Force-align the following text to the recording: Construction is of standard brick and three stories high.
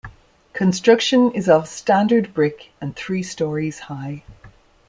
Construction 0.53 1.29
is 1.33 1.47
of 1.47 1.67
standard 1.67 2.33
brick 2.33 2.71
and 2.81 2.95
three 2.95 3.21
stories 3.21 3.77
high. 3.81 4.23